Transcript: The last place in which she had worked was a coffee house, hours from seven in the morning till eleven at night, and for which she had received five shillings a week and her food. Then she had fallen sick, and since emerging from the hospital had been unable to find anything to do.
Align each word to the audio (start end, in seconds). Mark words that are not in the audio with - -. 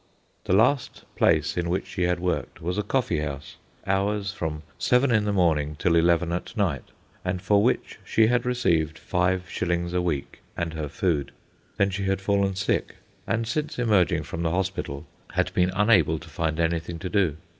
The 0.45 0.53
last 0.53 1.03
place 1.15 1.55
in 1.55 1.69
which 1.69 1.85
she 1.85 2.05
had 2.05 2.19
worked 2.19 2.59
was 2.59 2.79
a 2.79 2.81
coffee 2.81 3.19
house, 3.19 3.57
hours 3.85 4.31
from 4.33 4.63
seven 4.79 5.11
in 5.11 5.25
the 5.25 5.31
morning 5.31 5.75
till 5.77 5.95
eleven 5.95 6.31
at 6.31 6.57
night, 6.57 6.85
and 7.23 7.39
for 7.39 7.61
which 7.61 7.99
she 8.03 8.25
had 8.25 8.43
received 8.43 8.97
five 8.97 9.47
shillings 9.47 9.93
a 9.93 10.01
week 10.01 10.39
and 10.57 10.73
her 10.73 10.89
food. 10.89 11.31
Then 11.77 11.91
she 11.91 12.05
had 12.05 12.19
fallen 12.19 12.55
sick, 12.55 12.95
and 13.27 13.47
since 13.47 13.77
emerging 13.77 14.23
from 14.23 14.41
the 14.41 14.49
hospital 14.49 15.05
had 15.33 15.53
been 15.53 15.69
unable 15.75 16.17
to 16.17 16.29
find 16.29 16.59
anything 16.59 16.97
to 16.97 17.07
do. 17.09 17.37